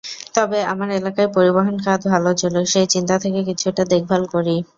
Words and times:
তবে 0.35 0.59
আমার 0.71 0.89
এলাকায় 0.99 1.29
পরিবহন 1.35 1.75
খাত 1.83 2.01
ভালো 2.11 2.29
চলুক—সেই 2.41 2.87
চিন্তা 2.93 3.15
থেকে 3.23 3.39
কিছুটা 3.49 3.83
দেখভাল 3.93 4.23
করি। 4.33 4.55